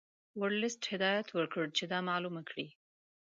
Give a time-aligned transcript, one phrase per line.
[0.39, 2.67] ورلسټ هدایت ورکړ چې دا معلومه کړي.